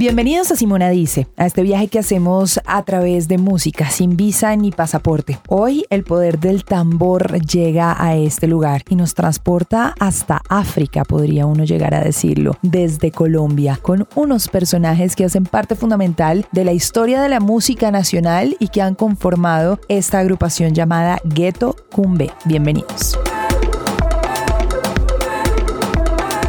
Bienvenidos 0.00 0.50
a 0.50 0.56
Simona 0.56 0.88
Dice, 0.88 1.26
a 1.36 1.44
este 1.44 1.60
viaje 1.60 1.88
que 1.88 1.98
hacemos 1.98 2.58
a 2.64 2.82
través 2.86 3.28
de 3.28 3.36
música, 3.36 3.90
sin 3.90 4.16
visa 4.16 4.56
ni 4.56 4.70
pasaporte. 4.70 5.38
Hoy 5.46 5.84
el 5.90 6.04
poder 6.04 6.38
del 6.38 6.64
tambor 6.64 7.38
llega 7.42 8.02
a 8.02 8.16
este 8.16 8.46
lugar 8.46 8.82
y 8.88 8.96
nos 8.96 9.12
transporta 9.12 9.94
hasta 10.00 10.40
África, 10.48 11.04
podría 11.04 11.44
uno 11.44 11.64
llegar 11.64 11.94
a 11.94 12.02
decirlo, 12.02 12.56
desde 12.62 13.10
Colombia, 13.10 13.78
con 13.82 14.08
unos 14.14 14.48
personajes 14.48 15.14
que 15.14 15.26
hacen 15.26 15.44
parte 15.44 15.74
fundamental 15.74 16.46
de 16.50 16.64
la 16.64 16.72
historia 16.72 17.20
de 17.20 17.28
la 17.28 17.40
música 17.40 17.90
nacional 17.90 18.56
y 18.58 18.68
que 18.68 18.80
han 18.80 18.94
conformado 18.94 19.80
esta 19.88 20.20
agrupación 20.20 20.72
llamada 20.72 21.20
Ghetto 21.24 21.76
Cumbe. 21.92 22.30
Bienvenidos. 22.46 23.18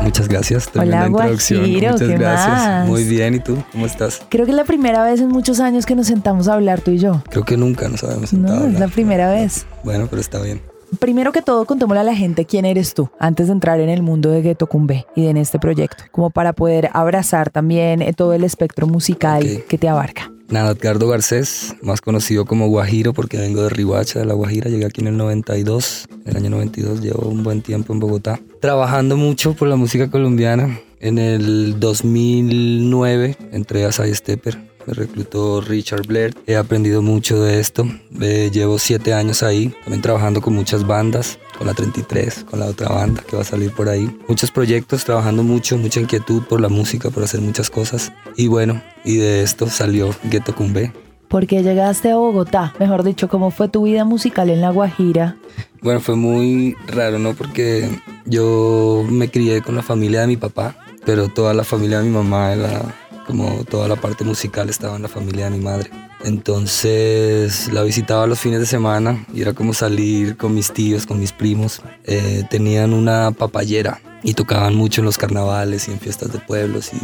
Muchas 0.02 0.28
gracias. 0.28 0.70
Hola, 0.76 1.08
introducción. 1.08 1.72
Muchas 1.72 2.02
¿qué 2.02 2.08
gracias. 2.08 2.50
Más? 2.50 2.88
Muy 2.88 3.04
bien, 3.04 3.36
¿y 3.36 3.40
tú? 3.40 3.58
¿Cómo 3.72 3.86
estás? 3.86 4.22
Creo 4.30 4.46
que 4.46 4.52
es 4.52 4.58
la 4.58 4.66
primera 4.66 5.04
vez 5.04 5.22
en 5.22 5.30
muchos 5.30 5.60
años 5.60 5.86
que 5.86 5.96
nos 5.96 6.08
sentamos 6.08 6.48
a 6.48 6.54
hablar 6.54 6.82
tú 6.82 6.92
y 6.92 6.98
yo. 6.98 7.22
Creo 7.30 7.44
que 7.44 7.58
nunca 7.58 7.88
nos 7.88 8.04
habíamos 8.04 8.32
sentado. 8.32 8.62
No, 8.62 8.68
es 8.68 8.80
la 8.80 8.88
primera 8.88 9.32
vez. 9.32 9.66
Bueno, 9.84 10.08
pero 10.10 10.22
está 10.22 10.42
bien. 10.42 10.62
Primero 11.00 11.32
que 11.32 11.42
todo, 11.42 11.66
contémosle 11.66 12.02
a 12.02 12.04
la 12.04 12.16
gente 12.16 12.46
quién 12.46 12.66
eres 12.66 12.94
tú 12.94 13.10
antes 13.18 13.48
de 13.48 13.54
entrar 13.54 13.80
en 13.80 13.90
el 13.90 14.02
mundo 14.02 14.30
de 14.30 14.42
Ghetto 14.42 14.68
Cumbe 14.68 15.06
y 15.16 15.28
en 15.28 15.38
este 15.38 15.58
proyecto, 15.58 16.04
como 16.12 16.32
para 16.32 16.52
poder 16.52 16.90
abrazar 16.92 17.50
también 17.50 18.02
eh, 18.02 18.12
todo 18.14 18.34
el 18.34 18.44
espectro 18.44 18.88
musical 18.88 19.64
que 19.70 19.78
te 19.78 19.88
abarca. 19.88 20.31
Nada, 20.52 20.72
Edgardo 20.72 21.08
Garcés, 21.08 21.76
más 21.82 22.02
conocido 22.02 22.44
como 22.44 22.68
Guajiro 22.68 23.14
porque 23.14 23.38
vengo 23.38 23.64
de 23.64 23.70
Rihuacha, 23.70 24.20
de 24.20 24.26
la 24.26 24.34
Guajira. 24.34 24.70
Llegué 24.70 24.86
aquí 24.86 25.00
en 25.00 25.08
el 25.08 25.16
92, 25.16 26.10
en 26.26 26.30
el 26.30 26.36
año 26.36 26.50
92, 26.50 27.00
llevo 27.00 27.30
un 27.30 27.42
buen 27.42 27.62
tiempo 27.62 27.94
en 27.94 28.02
Bogotá. 28.02 28.38
Trabajando 28.60 29.16
mucho 29.16 29.54
por 29.54 29.70
la 29.70 29.78
música 29.78 30.12
colombiana. 30.12 30.78
En 31.00 31.20
el 31.20 31.80
2009 31.80 33.38
entré 33.54 33.86
a 33.86 33.94
Side 33.94 34.14
Stepper, 34.14 34.58
me 34.86 34.94
reclutó 34.94 35.62
Richard 35.62 36.06
Blair. 36.06 36.36
He 36.48 36.58
aprendido 36.58 37.02
mucho 37.02 37.42
de 37.42 37.62
esto. 37.62 37.88
Eh, 38.20 38.50
llevo 38.52 38.78
siete 38.78 39.14
años 39.14 39.44
ahí, 39.44 39.74
también 39.84 40.02
trabajando 40.02 40.42
con 40.42 40.54
muchas 40.54 40.86
bandas, 40.86 41.40
con 41.58 41.68
la 41.68 41.74
33, 41.74 42.44
con 42.50 42.60
la 42.60 42.66
otra 42.66 42.90
banda 42.90 43.24
que 43.28 43.38
va 43.38 43.44
a 43.44 43.46
salir 43.46 43.72
por 43.72 43.88
ahí. 43.88 44.10
Muchos 44.28 44.52
proyectos, 44.52 45.06
trabajando 45.06 45.44
mucho, 45.44 45.78
mucha 45.78 46.02
inquietud 46.02 46.44
por 46.44 46.60
la 46.60 46.68
música, 46.68 47.10
por 47.10 47.24
hacer 47.24 47.40
muchas 47.40 47.70
cosas. 47.70 48.12
Y 48.36 48.48
bueno, 48.48 48.82
y 49.04 49.18
de 49.18 49.44
esto 49.44 49.68
salió 49.68 50.14
Ghetto 50.24 50.56
Cumbe. 50.56 50.92
¿Por 51.28 51.48
qué 51.48 51.64
llegaste 51.64 52.12
a 52.12 52.18
Bogotá? 52.18 52.74
Mejor 52.78 53.04
dicho, 53.04 53.30
¿cómo 53.30 53.52
fue 53.52 53.70
tu 53.70 53.84
vida 53.84 54.04
musical 54.04 54.50
en 54.50 54.60
La 54.60 54.70
Guajira? 54.70 55.38
Bueno, 55.82 56.02
fue 56.02 56.16
muy 56.16 56.76
raro, 56.88 57.20
¿no? 57.20 57.34
Porque 57.34 57.90
yo 58.26 59.06
me 59.10 59.30
crié 59.30 59.62
con 59.62 59.76
la 59.76 59.82
familia 59.82 60.22
de 60.22 60.28
mi 60.28 60.38
papá, 60.38 60.76
pero 61.06 61.30
toda 61.30 61.54
la 61.54 61.64
familia 61.64 62.00
de 62.00 62.06
mi 62.06 62.12
mamá 62.12 62.52
era 62.52 62.82
como 63.26 63.64
toda 63.64 63.88
la 63.88 63.96
parte 63.96 64.26
musical 64.26 64.70
estaba 64.70 64.98
en 64.98 65.04
la 65.04 65.08
familia 65.08 65.46
de 65.46 65.58
mi 65.58 65.64
madre. 65.64 65.90
Entonces 66.26 67.72
la 67.72 67.84
visitaba 67.84 68.28
los 68.28 68.40
fines 68.40 68.60
de 68.60 68.66
semana 68.66 69.26
y 69.34 69.42
era 69.42 69.54
como 69.54 69.74
salir 69.74 70.36
con 70.36 70.54
mis 70.54 70.74
tíos, 70.74 71.06
con 71.06 71.20
mis 71.20 71.32
primos. 71.32 71.82
Eh, 72.04 72.44
tenían 72.50 72.94
una 72.94 73.32
papayera 73.32 74.02
y 74.24 74.34
tocaban 74.34 74.76
mucho 74.76 75.02
en 75.02 75.06
los 75.06 75.18
carnavales 75.18 75.88
y 75.88 75.92
en 75.92 76.00
fiestas 76.00 76.32
de 76.32 76.40
pueblos 76.40 76.92
y 76.94 77.00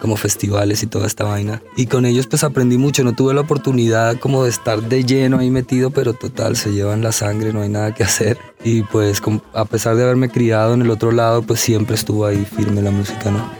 como 0.00 0.16
festivales 0.16 0.82
y 0.82 0.86
toda 0.86 1.06
esta 1.06 1.24
vaina. 1.24 1.62
Y 1.76 1.86
con 1.86 2.06
ellos 2.06 2.26
pues 2.26 2.44
aprendí 2.44 2.78
mucho, 2.78 3.04
no 3.04 3.12
tuve 3.12 3.34
la 3.34 3.42
oportunidad 3.42 4.18
como 4.18 4.44
de 4.44 4.50
estar 4.50 4.82
de 4.82 5.04
lleno 5.04 5.38
ahí 5.38 5.50
metido, 5.50 5.90
pero 5.90 6.12
total, 6.12 6.56
se 6.56 6.72
llevan 6.72 7.02
la 7.02 7.12
sangre, 7.12 7.52
no 7.52 7.62
hay 7.62 7.68
nada 7.68 7.94
que 7.94 8.04
hacer. 8.04 8.38
Y 8.64 8.82
pues 8.82 9.22
a 9.54 9.64
pesar 9.64 9.96
de 9.96 10.04
haberme 10.04 10.30
criado 10.30 10.74
en 10.74 10.82
el 10.82 10.90
otro 10.90 11.12
lado, 11.12 11.42
pues 11.42 11.60
siempre 11.60 11.94
estuvo 11.94 12.26
ahí 12.26 12.44
firme 12.44 12.82
la 12.82 12.90
música, 12.90 13.30
¿no? 13.30 13.50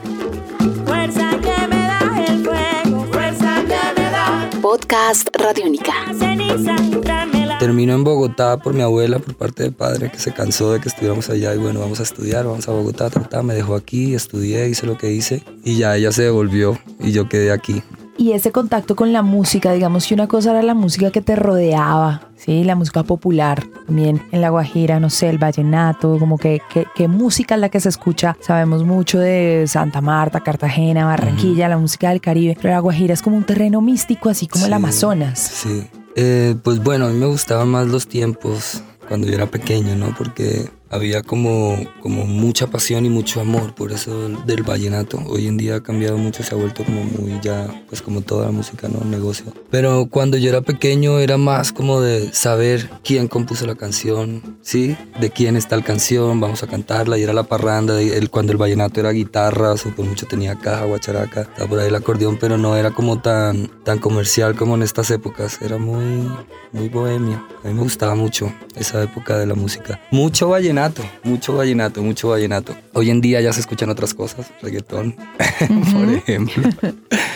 Fuerza 0.85 1.31
que 1.41 1.67
me 1.69 1.77
da 1.77 2.25
el 2.27 2.45
fuego, 2.45 3.07
fuerza 3.13 3.55
que 3.63 4.01
me 4.01 4.11
da 4.11 4.51
Podcast 4.61 5.29
Radiónica. 5.37 5.93
la 6.09 6.19
ceniza. 6.19 7.40
Terminó 7.61 7.93
en 7.93 8.05
Bogotá 8.05 8.57
por 8.57 8.73
mi 8.73 8.81
abuela, 8.81 9.19
por 9.19 9.35
parte 9.35 9.65
de 9.65 9.71
padre, 9.71 10.11
que 10.11 10.19
se 10.19 10.33
cansó 10.33 10.73
de 10.73 10.81
que 10.81 10.89
estuviéramos 10.89 11.29
allá 11.29 11.55
y 11.55 11.59
bueno, 11.59 11.81
vamos 11.81 12.01
a 12.01 12.05
estudiar, 12.05 12.47
vamos 12.47 12.67
a 12.67 12.73
Bogotá, 12.73 13.11
ta, 13.11 13.43
me 13.43 13.53
dejó 13.53 13.75
aquí, 13.75 14.15
estudié, 14.15 14.67
hice 14.71 14.87
lo 14.87 14.97
que 14.97 15.13
hice 15.13 15.45
y 15.63 15.77
ya 15.77 15.95
ella 15.95 16.11
se 16.11 16.23
devolvió 16.23 16.79
y 17.01 17.13
yo 17.13 17.29
quedé 17.29 17.53
aquí. 17.53 17.83
Y 18.17 18.33
ese 18.33 18.51
contacto 18.51 18.97
con 18.97 19.13
la 19.13 19.21
música, 19.21 19.73
digamos 19.73 20.07
que 20.07 20.15
una 20.15 20.27
cosa 20.27 20.53
era 20.53 20.63
la 20.63 20.73
música 20.73 21.11
que 21.11 21.21
te 21.21 21.37
rodeaba, 21.37 22.29
¿sí? 22.37 22.65
La 22.65 22.77
música 22.77 23.03
popular, 23.03 23.63
también 23.87 24.23
en 24.33 24.41
La 24.41 24.49
Guajira, 24.49 24.99
no 24.99 25.11
sé, 25.11 25.29
el 25.29 25.37
vallenato, 25.37 26.19
como 26.19 26.39
que, 26.39 26.63
que, 26.73 26.87
que 26.95 27.09
música 27.09 27.57
es 27.57 27.61
la 27.61 27.69
que 27.69 27.81
se 27.81 27.91
escucha. 27.91 28.39
Sabemos 28.41 28.85
mucho 28.85 29.19
de 29.19 29.65
Santa 29.67 30.01
Marta, 30.01 30.41
Cartagena, 30.41 31.05
Barranquilla, 31.05 31.69
la 31.69 31.77
música 31.77 32.09
del 32.09 32.23
Caribe, 32.23 32.57
pero 32.61 32.73
La 32.73 32.81
Guajira 32.81 33.13
es 33.13 33.21
como 33.21 33.37
un 33.37 33.45
terreno 33.45 33.83
místico, 33.83 34.31
así 34.31 34.47
como 34.47 34.65
el 34.65 34.71
Sí, 34.71 34.75
Amazonas. 34.75 35.39
Sí. 35.39 35.87
Eh, 36.17 36.57
pues 36.63 36.83
bueno, 36.83 37.07
a 37.07 37.11
mí 37.11 37.19
me 37.19 37.27
gustaban 37.27 37.69
más 37.69 37.87
los 37.87 38.07
tiempos 38.07 38.83
cuando 39.09 39.27
yo 39.27 39.35
era 39.35 39.47
pequeño, 39.47 39.97
¿no? 39.97 40.15
Porque 40.17 40.69
había 40.91 41.23
como, 41.23 41.79
como 42.03 42.27
mucha 42.27 42.67
pasión 42.67 43.07
y 43.07 43.09
mucho 43.09 43.41
amor 43.41 43.75
por 43.75 43.93
eso 43.93 44.29
del, 44.45 44.63
vallenato. 44.63 45.19
Hoy 45.27 45.47
en 45.47 45.57
día 45.57 45.77
ha 45.77 45.83
cambiado 45.83 46.19
mucho, 46.19 46.43
se 46.43 46.55
ha 46.55 46.59
vuelto 46.59 46.85
como 46.85 47.03
muy 47.05 47.39
ya, 47.41 47.69
pues 47.89 48.03
como 48.03 48.21
toda 48.21 48.47
la 48.47 48.53
música, 48.53 48.89
¿no? 48.89 48.99
Un 48.99 49.11
negocio. 49.11 49.47
Pero 49.71 50.09
cuando 50.11 50.37
yo 50.37 50.51
era 50.51 50.61
pequeño 50.61 51.19
era 51.19 51.39
más 51.39 51.73
como 51.73 52.01
de 52.01 52.33
saber 52.33 52.91
quién 53.03 53.29
compuso 53.29 53.67
la 53.67 53.77
canción, 53.77 54.59
¿sí? 54.61 54.97
De 55.21 55.31
quién 55.31 55.57
está 55.57 55.77
la 55.77 55.85
canción, 55.85 56.41
vamos 56.41 56.63
a 56.63 56.67
cantarla. 56.67 57.17
Y 57.19 57.23
era 57.23 57.33
la 57.33 57.45
parranda, 57.45 58.01
el, 58.01 58.29
cuando 58.29 58.53
el 58.53 58.59
vallenato 58.59 59.01
era 59.01 59.11
guitarras 59.13 59.87
o 59.87 59.95
por 59.95 60.05
mucho 60.05 60.27
tenía 60.27 60.57
caja, 60.57 60.85
guacharaca, 60.85 61.43
estaba 61.43 61.69
por 61.69 61.79
ahí 61.79 61.89
el 61.89 61.95
acordeón, 61.95 62.37
pero 62.39 62.59
no 62.59 62.77
era 62.77 62.91
como 62.91 63.21
tan, 63.21 63.71
tan 63.85 63.99
comercial 63.99 64.57
como 64.57 64.75
en 64.75 64.83
estas 64.83 65.11
épocas. 65.11 65.63
Era 65.63 65.79
muy, 65.79 66.29
muy 66.73 66.89
bohemio. 66.89 67.45
A 67.65 67.69
mí 67.69 67.75
me 67.75 67.83
gustaba 67.83 68.15
mucho 68.15 68.53
esa 68.75 69.03
época 69.03 69.39
de 69.39 69.47
la 69.47 69.55
música. 69.55 70.01
Mucho 70.11 70.49
vallenato, 70.49 70.80
mucho 71.23 71.57
vallenato, 71.57 72.03
mucho 72.03 72.29
vallenato. 72.29 72.75
Hoy 72.93 73.11
en 73.11 73.21
día 73.21 73.41
ya 73.41 73.53
se 73.53 73.61
escuchan 73.61 73.91
otras 73.91 74.15
cosas, 74.15 74.51
reggaetón, 74.63 75.17
por 75.93 76.15
ejemplo. 76.15 76.63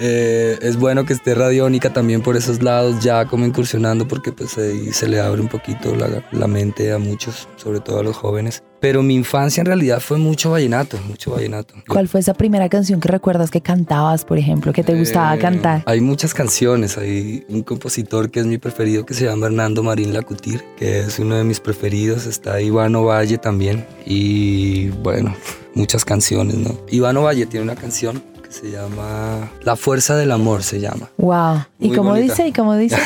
Eh, 0.00 0.58
es 0.62 0.78
bueno 0.78 1.04
que 1.04 1.12
esté 1.12 1.34
Radiónica 1.34 1.92
también 1.92 2.22
por 2.22 2.36
esos 2.36 2.62
lados, 2.62 3.04
ya 3.04 3.26
como 3.26 3.44
incursionando, 3.44 4.08
porque 4.08 4.32
pues 4.32 4.56
ahí 4.56 4.92
se 4.92 5.06
le 5.08 5.20
abre 5.20 5.42
un 5.42 5.48
poquito 5.48 5.94
la, 5.94 6.24
la 6.32 6.46
mente 6.46 6.90
a 6.92 6.98
muchos, 6.98 7.48
sobre 7.56 7.80
todo 7.80 8.00
a 8.00 8.02
los 8.02 8.16
jóvenes. 8.16 8.62
Pero 8.80 9.02
mi 9.02 9.14
infancia 9.14 9.60
en 9.60 9.66
realidad 9.66 10.00
fue 10.00 10.16
mucho 10.16 10.52
vallenato, 10.52 10.96
mucho 11.06 11.32
vallenato. 11.32 11.74
¿Cuál 11.86 12.08
fue 12.08 12.20
esa 12.20 12.32
primera 12.32 12.66
canción 12.70 12.98
que 12.98 13.08
recuerdas 13.08 13.50
que 13.50 13.60
cantabas, 13.60 14.24
por 14.24 14.38
ejemplo, 14.38 14.72
que 14.72 14.82
te 14.82 14.94
gustaba 14.94 15.34
Eh, 15.34 15.38
cantar? 15.38 15.82
Hay 15.84 16.00
muchas 16.00 16.32
canciones, 16.32 16.96
hay 16.96 17.44
un 17.50 17.62
compositor 17.62 18.30
que 18.30 18.40
es 18.40 18.46
mi 18.46 18.56
preferido 18.56 19.04
que 19.04 19.12
se 19.12 19.26
llama 19.26 19.46
Hernando 19.46 19.82
Marín 19.82 20.14
Lacutir, 20.14 20.64
que 20.78 21.00
es 21.00 21.18
uno 21.18 21.36
de 21.36 21.44
mis 21.44 21.60
preferidos, 21.60 22.24
está 22.24 22.62
Ivano 22.62 23.04
Valle 23.04 23.36
también 23.36 23.84
y 24.06 24.88
bueno, 24.88 25.36
muchas 25.74 26.06
canciones, 26.06 26.56
¿no? 26.56 26.80
Ivano 26.90 27.24
Valle 27.24 27.44
tiene 27.44 27.64
una 27.64 27.76
canción 27.76 28.22
se 28.50 28.70
llama 28.70 29.48
La 29.62 29.76
Fuerza 29.76 30.16
del 30.16 30.32
Amor, 30.32 30.62
se 30.62 30.80
llama. 30.80 31.08
Wow. 31.16 31.64
¿Y 31.78 31.88
Muy 31.88 31.96
cómo 31.96 32.10
bonita. 32.10 32.32
dice? 32.34 32.48
¿Y 32.48 32.52
cómo 32.52 32.76
dice? 32.76 32.96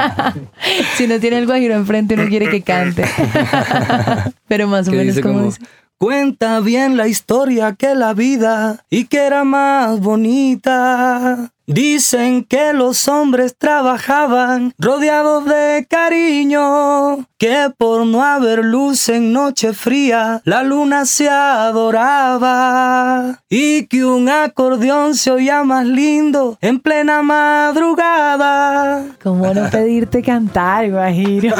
si 0.96 1.06
no 1.06 1.20
tiene 1.20 1.38
el 1.38 1.46
guajiro 1.46 1.74
enfrente, 1.74 2.14
uno 2.14 2.26
quiere 2.28 2.48
que 2.48 2.62
cante. 2.62 3.04
Pero 4.48 4.66
más 4.66 4.88
o 4.88 4.90
menos 4.90 5.06
dice 5.06 5.20
como 5.20 5.34
como, 5.34 5.46
dice. 5.46 5.60
Cuenta 5.98 6.60
bien 6.60 6.96
la 6.96 7.06
historia 7.06 7.74
que 7.74 7.94
la 7.94 8.14
vida 8.14 8.84
y 8.90 9.04
que 9.04 9.18
era 9.18 9.44
más 9.44 10.00
bonita. 10.00 11.52
Dicen 11.66 12.44
que 12.44 12.74
los 12.74 13.08
hombres 13.08 13.56
trabajaban 13.56 14.74
rodeados 14.78 15.46
de 15.46 15.86
cariño, 15.88 17.26
que 17.38 17.70
por 17.78 18.04
no 18.04 18.22
haber 18.22 18.62
luz 18.62 19.08
en 19.08 19.32
noche 19.32 19.72
fría, 19.72 20.42
la 20.44 20.62
luna 20.62 21.06
se 21.06 21.30
adoraba 21.30 22.74
y 23.48 23.86
que 23.86 24.04
un 24.04 24.28
acordeón 24.28 25.14
se 25.14 25.30
oía 25.30 25.64
más 25.64 25.86
lindo 25.86 26.58
en 26.60 26.80
plena 26.80 27.22
madrugada. 27.22 29.06
¿Cómo 29.22 29.54
no 29.54 29.70
pedirte 29.70 30.22
cantar, 30.22 30.90
Guajiro? 30.90 31.54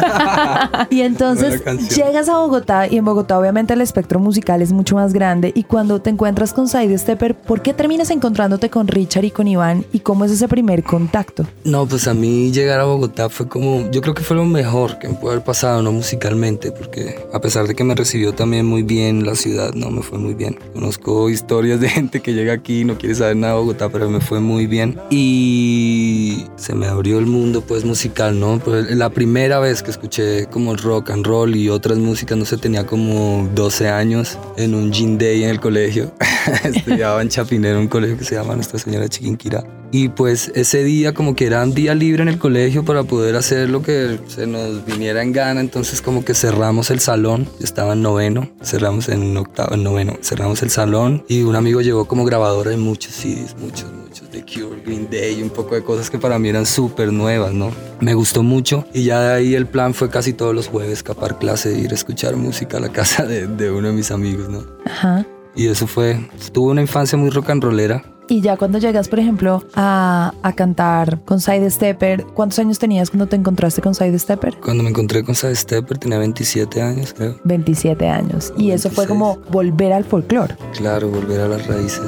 y 0.90 1.00
entonces 1.00 1.62
llegas 1.96 2.28
a 2.28 2.36
Bogotá 2.36 2.88
y 2.88 2.98
en 2.98 3.06
Bogotá 3.06 3.38
obviamente 3.38 3.72
el 3.72 3.80
espectro 3.80 4.20
musical 4.20 4.60
es 4.60 4.70
mucho 4.70 4.96
más 4.96 5.14
grande 5.14 5.50
y 5.54 5.62
cuando 5.64 6.02
te 6.02 6.10
encuentras 6.10 6.52
con 6.52 6.68
Side 6.68 6.98
Stepper, 6.98 7.34
¿por 7.34 7.62
qué 7.62 7.72
terminas 7.72 8.10
encontrándote 8.10 8.68
con 8.68 8.86
Richard 8.86 9.24
y 9.24 9.30
con 9.30 9.48
Iván 9.48 9.86
y 9.94 10.00
cómo 10.00 10.24
es 10.24 10.32
ese 10.32 10.48
primer 10.48 10.82
contacto? 10.82 11.46
No, 11.62 11.86
pues 11.86 12.08
a 12.08 12.14
mí 12.14 12.50
llegar 12.50 12.80
a 12.80 12.84
Bogotá 12.84 13.28
fue 13.28 13.46
como, 13.46 13.88
yo 13.92 14.00
creo 14.00 14.12
que 14.12 14.24
fue 14.24 14.36
lo 14.36 14.44
mejor 14.44 14.98
que 14.98 15.06
me 15.06 15.14
pudo 15.14 15.30
haber 15.30 15.44
pasado, 15.44 15.82
no 15.82 15.92
musicalmente, 15.92 16.72
porque 16.72 17.24
a 17.32 17.40
pesar 17.40 17.68
de 17.68 17.76
que 17.76 17.84
me 17.84 17.94
recibió 17.94 18.32
también 18.32 18.66
muy 18.66 18.82
bien 18.82 19.24
la 19.24 19.36
ciudad, 19.36 19.72
no 19.72 19.90
me 19.90 20.02
fue 20.02 20.18
muy 20.18 20.34
bien. 20.34 20.58
Conozco 20.72 21.30
historias 21.30 21.78
de 21.78 21.88
gente 21.90 22.20
que 22.20 22.34
llega 22.34 22.52
aquí 22.54 22.80
y 22.80 22.84
no 22.84 22.98
quiere 22.98 23.14
saber 23.14 23.36
nada 23.36 23.52
de 23.52 23.60
Bogotá, 23.60 23.88
pero 23.88 24.10
me 24.10 24.20
fue 24.20 24.40
muy 24.40 24.66
bien. 24.66 24.98
Y 25.10 26.46
se 26.56 26.74
me 26.74 26.86
abrió 26.86 27.20
el 27.20 27.26
mundo 27.26 27.60
pues 27.60 27.84
musical, 27.84 28.40
¿no? 28.40 28.58
Pues, 28.58 28.90
la 28.96 29.10
primera 29.10 29.60
vez 29.60 29.84
que 29.84 29.92
escuché 29.92 30.46
como 30.46 30.74
rock 30.74 31.10
and 31.10 31.24
roll 31.24 31.54
y 31.54 31.68
otras 31.68 31.98
músicas, 31.98 32.36
no 32.36 32.44
sé, 32.46 32.56
tenía 32.56 32.84
como 32.84 33.48
12 33.54 33.88
años 33.90 34.40
en 34.56 34.74
un 34.74 34.92
gin 34.92 35.18
day 35.18 35.44
en 35.44 35.50
el 35.50 35.60
colegio. 35.60 36.12
Estudiaba 36.64 37.22
en 37.22 37.28
Chapinero, 37.28 37.78
un 37.78 37.88
colegio 37.88 38.18
que 38.18 38.24
se 38.24 38.34
llama 38.34 38.54
Nuestra 38.54 38.78
Señora 38.78 39.08
Chiquinquirá. 39.08 39.64
Y 39.90 40.08
pues 40.08 40.50
ese 40.56 40.82
día 40.82 41.14
como 41.14 41.36
que 41.36 41.46
era 41.46 41.62
un 41.62 41.72
día 41.72 41.94
libre 41.94 42.22
en 42.22 42.28
el 42.28 42.38
colegio 42.38 42.84
para 42.84 43.04
poder 43.04 43.36
hacer 43.36 43.70
lo 43.70 43.80
que 43.82 44.18
se 44.26 44.44
nos 44.46 44.84
viniera 44.84 45.22
en 45.22 45.32
gana, 45.32 45.60
entonces 45.60 46.02
como 46.02 46.24
que 46.24 46.34
cerramos 46.34 46.90
el 46.90 46.98
salón, 46.98 47.44
yo 47.60 47.64
estaba 47.64 47.92
en 47.92 48.02
noveno, 48.02 48.50
cerramos 48.60 49.08
en 49.08 49.36
octavo, 49.36 49.74
en 49.74 49.84
noveno, 49.84 50.18
cerramos 50.20 50.62
el 50.64 50.70
salón 50.70 51.24
y 51.28 51.42
un 51.42 51.54
amigo 51.54 51.80
llevó 51.80 52.06
como 52.06 52.24
grabadora 52.24 52.72
de 52.72 52.76
muchos 52.76 53.12
CDs, 53.14 53.54
muchos, 53.56 53.92
muchos, 53.92 54.28
de 54.32 54.42
Cure, 54.42 54.82
Green 54.84 55.08
Day, 55.08 55.40
un 55.40 55.50
poco 55.50 55.76
de 55.76 55.84
cosas 55.84 56.10
que 56.10 56.18
para 56.18 56.40
mí 56.40 56.48
eran 56.48 56.66
súper 56.66 57.12
nuevas, 57.12 57.52
¿no? 57.52 57.70
Me 58.00 58.14
gustó 58.14 58.42
mucho 58.42 58.84
y 58.92 59.04
ya 59.04 59.20
de 59.20 59.34
ahí 59.34 59.54
el 59.54 59.66
plan 59.66 59.94
fue 59.94 60.10
casi 60.10 60.32
todos 60.32 60.56
los 60.56 60.66
jueves 60.66 60.92
escapar 60.92 61.38
clase, 61.38 61.78
ir 61.78 61.92
a 61.92 61.94
escuchar 61.94 62.34
música 62.34 62.78
a 62.78 62.80
la 62.80 62.88
casa 62.92 63.24
de, 63.26 63.46
de 63.46 63.70
uno 63.70 63.88
de 63.88 63.94
mis 63.94 64.10
amigos, 64.10 64.48
¿no? 64.48 64.64
Ajá. 64.86 65.24
Y 65.56 65.68
eso 65.68 65.86
fue, 65.86 66.18
tuve 66.52 66.72
una 66.72 66.80
infancia 66.80 67.16
muy 67.16 67.30
rock 67.30 67.50
and 67.50 67.62
rollera, 67.62 68.02
Y 68.28 68.40
ya 68.40 68.56
cuando 68.56 68.78
llegas, 68.78 69.08
por 69.08 69.18
ejemplo, 69.20 69.62
a, 69.74 70.32
a 70.42 70.52
cantar 70.54 71.20
con 71.24 71.40
Side 71.40 71.70
Stepper, 71.70 72.24
¿cuántos 72.34 72.58
años 72.58 72.78
tenías 72.78 73.10
cuando 73.10 73.26
te 73.26 73.36
encontraste 73.36 73.82
con 73.82 73.94
Side 73.94 74.18
Stepper? 74.18 74.56
Cuando 74.64 74.82
me 74.82 74.88
encontré 74.90 75.22
con 75.22 75.34
Side 75.34 75.54
Stepper 75.54 75.98
tenía 75.98 76.18
27 76.18 76.80
años, 76.82 77.12
creo. 77.12 77.36
27 77.44 78.08
años. 78.08 78.52
Y 78.56 78.70
eso 78.70 78.88
fue 78.90 79.06
26. 79.06 79.08
como 79.08 79.36
volver 79.50 79.92
al 79.92 80.04
folclore. 80.04 80.56
Claro, 80.76 81.08
volver 81.10 81.40
a 81.40 81.48
las 81.48 81.66
raíces. 81.66 82.02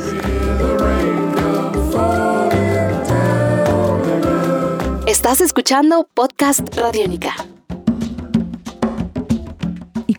Estás 5.06 5.40
escuchando 5.40 6.08
Podcast 6.14 6.74
Radiónica. 6.76 7.34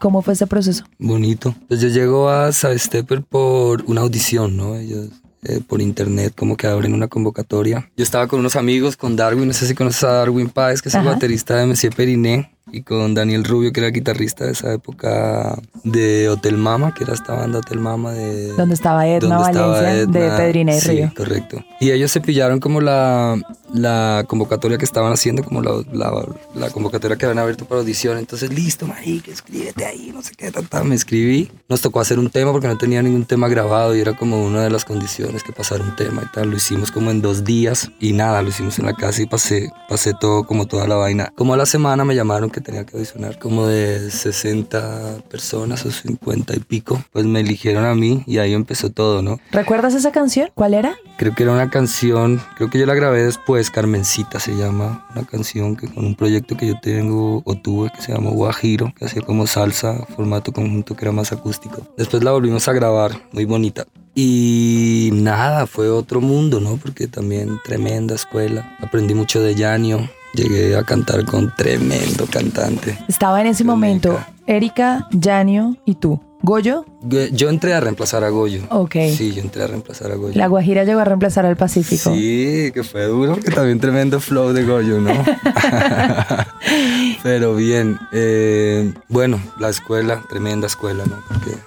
¿Y 0.08 0.10
cómo 0.10 0.22
fue 0.22 0.36
ese 0.36 0.48
proceso? 0.48 0.86
Bonito. 1.00 1.54
Pues 1.68 1.82
yo 1.82 1.90
llego 1.90 2.30
a 2.30 2.54
Side 2.54 2.80
Stepper 2.80 3.24
por 3.24 3.84
una 3.88 4.02
audición, 4.02 4.56
¿no? 4.56 4.76
Ellos 4.78 5.10
eh, 5.44 5.60
por 5.68 5.82
internet 5.82 6.34
como 6.34 6.56
que 6.56 6.66
abren 6.66 6.94
una 6.94 7.10
convocatoria. 7.10 7.92
Yo 7.98 8.04
estaba 8.04 8.28
con 8.28 8.40
unos 8.40 8.56
amigos, 8.56 8.96
con 8.96 9.18
Darwin, 9.18 9.48
no 9.48 9.54
sé 9.54 9.68
si 9.68 9.76
conoces 9.76 10.06
a 10.06 10.14
Darwin 10.14 10.50
Páez, 10.50 10.82
que 10.82 10.88
es 10.88 10.96
el 10.96 11.04
baterista 11.04 11.58
de 11.58 11.66
Monsieur 11.66 11.94
Periné, 11.94 12.57
y 12.72 12.82
con 12.82 13.14
Daniel 13.14 13.44
Rubio, 13.44 13.72
que 13.72 13.80
era 13.80 13.88
el 13.88 13.94
guitarrista 13.94 14.46
de 14.46 14.52
esa 14.52 14.74
época 14.74 15.58
de 15.84 16.28
Hotel 16.30 16.58
Mama, 16.58 16.94
que 16.94 17.04
era 17.04 17.14
esta 17.14 17.34
banda 17.34 17.60
Hotel 17.60 17.80
Mama 17.80 18.12
de... 18.14 18.48
Donde 18.54 18.76
estaba 18.76 19.08
Edna 19.08 19.36
donde 19.38 19.52
estaba 19.52 19.68
Valencia 19.82 20.06
de 20.08 20.26
Edna. 20.26 20.38
Pedrina 20.38 20.76
y 20.76 20.80
Sí, 20.82 20.90
Río. 20.90 21.12
correcto. 21.16 21.64
Y 21.80 21.92
ellos 21.92 22.12
se 22.12 22.20
pillaron 22.22 22.60
como 22.60 22.82
la, 22.82 23.38
la 23.74 24.26
convocatoria 24.28 24.78
que 24.78 24.86
estaban 24.86 25.14
haciendo, 25.14 25.44
como 25.44 25.62
la, 25.62 25.72
la, 25.94 26.12
la 26.56 26.70
convocatoria 26.72 27.16
que 27.18 27.26
habían 27.26 27.40
abierto 27.40 27.66
para 27.66 27.80
audición. 27.82 28.18
Entonces, 28.18 28.52
listo, 28.52 28.86
marica, 28.88 29.32
escríbete 29.32 29.86
ahí, 29.86 30.12
no 30.14 30.22
sé 30.22 30.34
qué, 30.36 30.52
ta, 30.52 30.62
ta. 30.62 30.84
me 30.84 30.96
escribí. 30.96 31.50
Nos 31.70 31.82
tocó 31.82 32.00
hacer 32.02 32.20
un 32.20 32.30
tema 32.30 32.52
porque 32.52 32.68
no 32.68 32.78
tenía 32.78 33.02
ningún 33.02 33.26
tema 33.26 33.48
grabado 33.48 33.96
y 33.96 34.02
era 34.02 34.16
como 34.18 34.44
una 34.46 34.64
de 34.64 34.70
las 34.70 34.86
condiciones 34.86 35.44
que 35.44 35.54
pasara 35.54 35.84
un 35.84 35.96
tema 35.96 36.24
y 36.26 36.32
tal. 36.34 36.50
Lo 36.50 36.58
hicimos 36.58 36.92
como 36.92 37.12
en 37.12 37.22
dos 37.22 37.44
días 37.44 37.92
y 38.00 38.14
nada, 38.14 38.42
lo 38.42 38.50
hicimos 38.50 38.80
en 38.80 38.86
la 38.88 38.94
casa 38.94 39.22
y 39.22 39.26
pasé, 39.28 39.70
pasé 39.88 40.14
todo, 40.20 40.44
como 40.46 40.66
toda 40.68 40.88
la 40.88 40.96
vaina. 40.96 41.32
Como 41.36 41.54
a 41.54 41.58
la 41.58 41.66
semana 41.66 42.04
me 42.06 42.16
llamaron 42.16 42.50
que 42.58 42.62
tenía 42.62 42.86
que 42.86 42.98
audicionar 42.98 43.38
como 43.38 43.68
de 43.68 44.10
60 44.10 45.22
personas 45.30 45.86
o 45.86 45.92
50 45.92 46.56
y 46.56 46.60
pico. 46.60 47.04
Pues 47.12 47.26
me 47.26 47.42
eligieron 47.42 47.86
a 47.86 47.94
mí 47.94 48.24
y 48.26 48.40
ahí 48.40 48.54
empezó 48.54 48.90
todo, 48.90 49.22
¿no? 49.22 49.40
¿Recuerdas 49.52 49.94
esa 49.94 50.12
canción? 50.12 50.50
¿Cuál 50.56 50.74
era? 50.74 50.96
Creo 51.18 51.36
que 51.36 51.44
era 51.44 51.52
una 51.52 51.70
canción, 51.70 52.42
creo 52.56 52.72
que 52.72 52.80
yo 52.80 52.88
la 52.88 52.96
grabé 52.96 53.24
después, 53.24 53.70
Carmencita 53.70 54.40
se 54.40 54.56
llama, 54.56 55.08
una 55.12 55.26
canción 55.26 55.76
que 55.76 55.88
con 55.88 56.06
un 56.06 56.16
proyecto 56.16 56.58
que 56.58 56.68
yo 56.68 56.80
tengo 56.82 57.44
o 57.46 57.56
tuve 57.56 57.92
que 57.96 58.02
se 58.02 58.12
llama 58.12 58.32
Guajiro, 58.32 58.92
que 58.98 59.06
hacía 59.06 59.22
como 59.22 59.46
salsa, 59.46 60.06
formato 60.16 60.52
conjunto 60.52 60.96
que 60.96 61.06
era 61.06 61.12
más 61.12 61.32
acústico. 61.32 61.88
Después 61.96 62.24
la 62.24 62.32
volvimos 62.32 62.68
a 62.68 62.74
grabar, 62.74 63.12
muy 63.34 63.46
bonita. 63.46 63.86
Y 64.16 65.12
nada, 65.14 65.68
fue 65.68 65.92
otro 65.92 66.22
mundo, 66.22 66.60
¿no? 66.60 66.78
Porque 66.78 67.06
también 67.06 67.60
tremenda 67.64 68.16
escuela. 68.16 68.76
Aprendí 68.82 69.14
mucho 69.14 69.44
de 69.44 69.54
Yanio. 69.54 70.10
Llegué 70.38 70.76
a 70.78 70.84
cantar 70.84 71.26
con 71.26 71.52
tremendo 71.56 72.28
cantante. 72.32 72.96
Estaba 73.08 73.42
en 73.42 73.48
ese 73.48 73.64
momento. 73.64 74.20
Erika, 74.46 75.08
Janio 75.20 75.76
y 75.84 75.96
tú. 75.96 76.22
¿Goyo? 76.44 76.86
Yo- 77.02 77.26
Yo 77.32 77.50
entré 77.50 77.74
a 77.74 77.80
reemplazar 77.80 78.24
a 78.24 78.30
Goyo. 78.30 78.62
Ok. 78.70 78.96
Sí, 79.18 79.34
yo 79.34 79.42
entré 79.42 79.64
a 79.64 79.68
reemplazar 79.68 80.12
a 80.12 80.16
Goyo. 80.16 80.36
La 80.38 80.46
Guajira 80.46 80.84
llegó 80.84 81.00
a 81.00 81.06
reemplazar 81.06 81.48
al 81.48 81.58
Pacífico. 81.58 82.14
Sí, 82.14 82.70
que 82.72 82.84
fue 82.84 83.06
duro, 83.06 83.38
que 83.38 83.50
también 83.50 83.80
tremendo 83.80 84.20
flow 84.20 84.54
de 84.54 84.64
Goyo, 84.64 85.02
¿no? 85.02 85.12
Pero 87.24 87.56
bien, 87.56 87.98
eh, 88.12 88.94
bueno, 89.10 89.42
la 89.60 89.70
escuela, 89.70 90.22
tremenda 90.30 90.68
escuela, 90.68 91.04
¿no? 91.06 91.16
Porque 91.28 91.58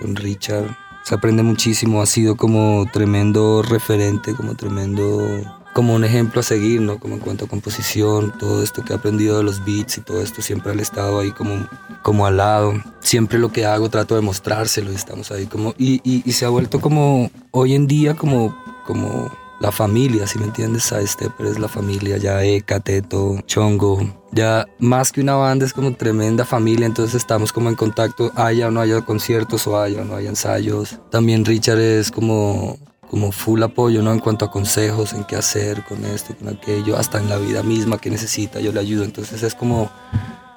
con 0.00 0.14
Richard 0.16 0.76
se 1.04 1.14
aprende 1.16 1.42
muchísimo, 1.42 2.00
ha 2.00 2.06
sido 2.06 2.36
como 2.36 2.86
tremendo 2.92 3.62
referente, 3.62 4.34
como 4.34 4.54
tremendo, 4.54 5.28
como 5.72 5.94
un 5.94 6.04
ejemplo 6.04 6.40
a 6.40 6.42
seguir, 6.42 6.80
¿no? 6.80 6.98
Como 6.98 7.14
en 7.14 7.20
cuanto 7.20 7.44
a 7.44 7.48
composición, 7.48 8.32
todo 8.38 8.62
esto 8.62 8.84
que 8.84 8.92
he 8.92 8.96
aprendido 8.96 9.38
de 9.38 9.44
los 9.44 9.64
beats 9.64 9.98
y 9.98 10.00
todo 10.00 10.22
esto, 10.22 10.42
siempre 10.42 10.72
él 10.72 10.80
ha 10.80 10.82
estado 10.82 11.20
ahí 11.20 11.30
como, 11.32 11.66
como 12.02 12.26
al 12.26 12.38
lado. 12.38 12.74
Siempre 13.00 13.38
lo 13.38 13.52
que 13.52 13.66
hago 13.66 13.88
trato 13.88 14.14
de 14.14 14.20
mostrárselo 14.20 14.92
y 14.92 14.96
estamos 14.96 15.30
ahí 15.30 15.46
como, 15.46 15.74
y, 15.78 16.00
y, 16.04 16.22
y 16.24 16.32
se 16.32 16.44
ha 16.44 16.48
vuelto 16.48 16.80
como, 16.80 17.30
hoy 17.52 17.74
en 17.74 17.86
día 17.86 18.14
como, 18.14 18.56
como 18.86 19.30
la 19.60 19.70
familia, 19.70 20.26
si 20.26 20.38
me 20.38 20.46
entiendes, 20.46 20.84
Side 20.84 21.06
Stepper 21.06 21.46
es 21.46 21.58
la 21.58 21.68
familia, 21.68 22.16
ya 22.16 22.42
Eka, 22.42 22.80
Teto, 22.80 23.38
Chongo, 23.46 24.00
ya 24.32 24.66
más 24.78 25.12
que 25.12 25.20
una 25.20 25.34
banda 25.34 25.66
es 25.66 25.74
como 25.74 25.94
tremenda 25.94 26.46
familia, 26.46 26.86
entonces 26.86 27.14
estamos 27.14 27.52
como 27.52 27.68
en 27.68 27.74
contacto, 27.74 28.32
haya 28.36 28.68
o 28.68 28.70
no 28.70 28.80
haya 28.80 29.02
conciertos 29.02 29.66
o 29.66 29.78
haya 29.78 30.00
o 30.00 30.04
no 30.04 30.16
haya 30.16 30.30
ensayos. 30.30 30.98
También 31.10 31.44
Richard 31.44 31.78
es 31.78 32.10
como 32.10 32.78
como 33.10 33.32
full 33.32 33.60
apoyo, 33.62 34.02
¿no? 34.02 34.12
En 34.12 34.20
cuanto 34.20 34.44
a 34.44 34.50
consejos, 34.50 35.12
en 35.14 35.24
qué 35.24 35.34
hacer 35.34 35.84
con 35.84 36.04
esto, 36.04 36.32
con 36.36 36.48
aquello, 36.48 36.96
hasta 36.96 37.18
en 37.18 37.28
la 37.28 37.38
vida 37.38 37.64
misma 37.64 37.98
que 37.98 38.08
necesita, 38.08 38.60
yo 38.60 38.70
le 38.70 38.78
ayudo. 38.78 39.02
Entonces 39.02 39.42
es 39.42 39.56
como, 39.56 39.90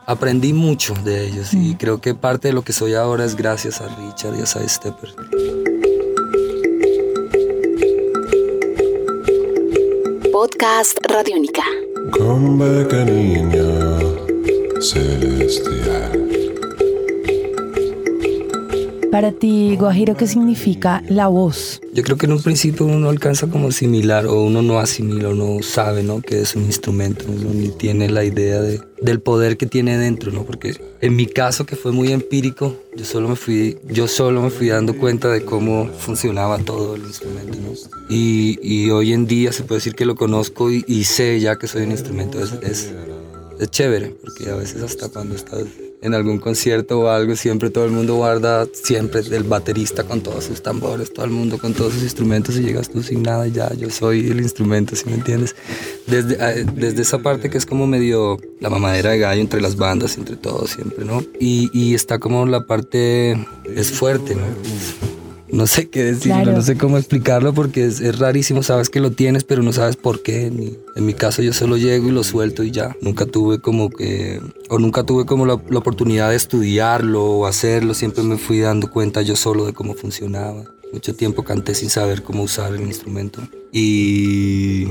aprendí 0.06 0.54
mucho 0.54 0.94
de 1.04 1.26
ellos 1.26 1.54
y 1.54 1.74
creo 1.76 2.00
que 2.00 2.14
parte 2.14 2.50
de 2.50 2.54
lo 2.54 2.62
que 2.62 2.72
soy 2.72 2.94
ahora 2.94 3.26
es 3.26 3.36
gracias 3.36 3.82
a 3.82 3.88
Richard 3.96 4.38
y 4.38 4.44
a 4.44 4.46
Side 4.46 4.70
Stepper. 4.70 5.16
Podcast 10.32 11.00
Radiónica. 11.10 11.64
Back, 12.12 12.94
niña 13.08 13.64
celestial. 14.80 16.43
Para 19.14 19.32
ti, 19.32 19.76
Guajiro, 19.76 20.16
¿qué 20.16 20.26
significa 20.26 21.04
la 21.08 21.28
voz? 21.28 21.80
Yo 21.94 22.02
creo 22.02 22.18
que 22.18 22.26
en 22.26 22.32
un 22.32 22.42
principio 22.42 22.88
uno 22.88 22.98
no 22.98 23.10
alcanza 23.10 23.46
como 23.46 23.68
asimilar 23.68 24.26
o 24.26 24.42
uno 24.42 24.64
no 24.64 24.80
asimila 24.80 25.30
o 25.30 25.36
no 25.36 25.62
sabe, 25.62 26.02
¿no? 26.02 26.20
Que 26.20 26.42
es 26.42 26.56
un 26.56 26.64
instrumento, 26.64 27.26
uno 27.28 27.52
ni 27.54 27.70
tiene 27.70 28.10
la 28.10 28.24
idea 28.24 28.60
de, 28.60 28.82
del 29.04 29.22
poder 29.22 29.56
que 29.56 29.68
tiene 29.68 30.00
dentro, 30.00 30.32
¿no? 30.32 30.46
Porque 30.46 30.82
en 31.00 31.16
mi 31.16 31.28
caso, 31.28 31.68
que 31.68 31.76
fue 31.76 31.92
muy 31.92 32.12
empírico, 32.12 32.76
yo 32.98 33.06
solo 33.06 33.30
me 33.30 33.36
fui, 33.36 33.78
yo 33.88 34.08
solo 34.08 34.42
me 34.42 34.50
fui 34.50 34.70
dando 34.70 34.98
cuenta 34.98 35.30
de 35.30 35.46
cómo 35.46 35.92
funcionaba 36.00 36.58
todo 36.58 36.96
el 36.96 37.04
instrumento, 37.04 37.60
¿no? 37.60 37.74
Y, 38.10 38.58
y 38.64 38.90
hoy 38.90 39.14
en 39.14 39.28
día 39.28 39.52
se 39.52 39.62
puede 39.62 39.78
decir 39.78 39.94
que 39.94 40.06
lo 40.06 40.16
conozco 40.16 40.72
y, 40.72 40.84
y 40.88 41.04
sé 41.04 41.40
ya 41.40 41.58
que 41.58 41.68
soy 41.68 41.84
un 41.84 41.92
instrumento. 41.92 42.44
Es, 42.44 42.54
es, 42.64 42.92
es 43.60 43.70
chévere, 43.70 44.16
porque 44.24 44.50
a 44.50 44.56
veces 44.56 44.82
hasta 44.82 45.08
cuando 45.10 45.36
estás 45.36 45.66
en 46.04 46.14
algún 46.14 46.38
concierto 46.38 47.00
o 47.00 47.08
algo, 47.08 47.36
siempre 47.36 47.70
todo 47.70 47.86
el 47.86 47.92
mundo 47.92 48.16
guarda, 48.16 48.68
siempre 48.72 49.22
el 49.22 49.44
baterista 49.44 50.04
con 50.04 50.22
todos 50.22 50.44
sus 50.44 50.62
tambores, 50.62 51.14
todo 51.14 51.26
el 51.26 51.32
mundo 51.32 51.58
con 51.58 51.74
todos 51.74 51.94
sus 51.94 52.04
instrumentos 52.04 52.58
y 52.58 52.62
llegas 52.62 52.90
tú 52.90 53.02
sin 53.02 53.24
nada 53.24 53.48
y 53.48 53.52
ya, 53.52 53.74
yo 53.74 53.90
soy 53.90 54.30
el 54.30 54.42
instrumento, 54.42 54.98
¿sí 54.98 55.06
me 55.06 55.16
entiendes? 55.16 55.56
Desde, 56.06 56.36
eh, 56.40 56.66
desde 56.76 57.02
esa 57.02 57.20
parte 57.20 57.50
que 57.50 57.58
es 57.58 57.66
como 57.66 57.88
medio 57.88 58.38
la 58.60 58.70
mamadera 58.70 59.12
de 59.12 59.20
gallo 59.20 59.42
entre 59.42 59.62
las 59.62 59.78
bandas, 59.78 60.18
entre 60.18 60.36
todos 60.36 60.72
siempre, 60.72 61.06
¿no? 61.06 61.24
Y, 61.40 61.70
y 61.74 61.96
está 61.96 62.20
como 62.20 62.46
la 62.46 62.66
parte, 62.66 63.38
es 63.74 63.92
fuerte, 63.92 64.36
¿no? 64.36 64.44
No 65.54 65.68
sé 65.68 65.88
qué 65.88 66.04
decirlo, 66.04 66.42
Claro. 66.42 66.52
no 66.54 66.62
sé 66.64 66.76
cómo 66.78 66.98
explicarlo 66.98 67.54
porque 67.54 67.86
es, 67.86 68.00
es 68.02 68.18
rarísimo, 68.18 68.64
sabes 68.64 68.90
que 68.90 69.00
lo 69.00 69.12
tienes, 69.12 69.44
pero 69.44 69.62
no 69.62 69.72
sabes 69.72 69.96
por 69.96 70.24
qué. 70.24 70.50
ni- 70.50 70.78
en 70.96 71.06
mi 71.06 71.14
caso 71.14 71.42
yo 71.44 71.54
solo 71.54 71.78
llego 71.78 72.08
y 72.08 72.12
lo 72.12 72.24
suelto 72.24 72.64
y 72.64 72.72
ya. 72.72 72.96
Nunca 73.02 73.26
tuve 73.28 73.60
como 73.60 73.90
que, 73.92 74.42
o 74.70 74.80
nunca 74.80 75.04
tuve 75.04 75.26
como 75.26 75.46
la, 75.46 75.62
la 75.70 75.78
oportunidad 75.80 76.32
de 76.32 76.36
estudiarlo 76.38 77.24
o 77.24 77.46
hacerlo, 77.46 77.94
siempre 77.94 78.24
me 78.24 78.38
fui 78.38 78.60
dando 78.60 78.90
cuenta 78.90 79.22
yo 79.22 79.36
solo 79.36 79.66
de 79.66 79.74
cómo 79.74 79.94
funcionaba. 79.94 80.64
Mucho 80.92 81.16
tiempo 81.16 81.44
canté 81.44 81.74
sin 81.76 81.90
saber 81.90 82.24
cómo 82.24 82.44
usar 82.44 82.74
el 82.74 82.82
instrumento 82.82 83.42
y 83.72 84.88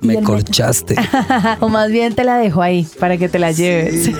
me 0.00 0.22
corchaste. 0.22 0.96
o 1.60 1.68
más 1.68 1.90
bien 1.90 2.14
te 2.14 2.24
la 2.24 2.38
dejo 2.38 2.60
ahí 2.62 2.86
para 2.98 3.16
que 3.18 3.28
te 3.30 3.38
la 3.38 3.52
lleves. 3.52 4.10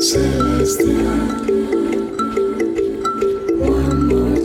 Celestial. 0.00 1.47